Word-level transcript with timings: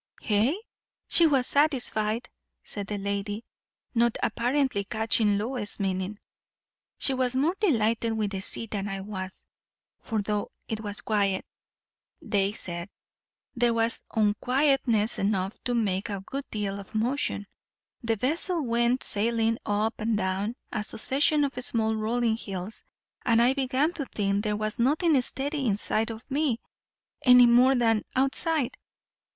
"Hey? 0.23 0.59
She 1.07 1.27
was 1.27 1.45
satisfied," 1.45 2.27
said 2.63 2.87
the 2.87 2.97
lady, 2.97 3.45
not 3.93 4.17
apparently 4.23 4.83
catching 4.83 5.37
Lois's 5.37 5.79
meaning; 5.79 6.17
"she 6.97 7.13
was 7.13 7.35
more 7.35 7.53
delighted 7.59 8.13
with 8.13 8.31
the 8.31 8.39
sea 8.39 8.65
than 8.65 8.89
I 8.89 9.01
was; 9.01 9.45
for 9.99 10.19
though 10.23 10.49
it 10.67 10.79
was 10.79 11.01
quiet, 11.01 11.45
they 12.19 12.51
said, 12.51 12.89
there 13.55 13.75
was 13.75 14.03
unquietness 14.15 15.19
enough 15.19 15.63
to 15.65 15.75
make 15.75 16.09
a 16.09 16.21
good 16.21 16.45
deal 16.49 16.79
of 16.79 16.95
motion; 16.95 17.45
the 18.01 18.15
vessel 18.15 18.63
went 18.63 19.03
sailing 19.03 19.59
up 19.67 19.93
and 20.01 20.17
down 20.17 20.55
a 20.71 20.83
succession 20.83 21.43
of 21.43 21.53
small 21.63 21.95
rolling 21.95 22.37
hills, 22.37 22.83
and 23.23 23.39
I 23.39 23.53
began 23.53 23.93
to 23.93 24.07
think 24.07 24.43
there 24.43 24.57
was 24.57 24.79
nothing 24.79 25.21
steady 25.21 25.67
inside 25.67 26.09
of 26.09 26.25
me, 26.27 26.59
any 27.23 27.45
more 27.45 27.75
than 27.75 28.01
_out_side. 28.15 28.73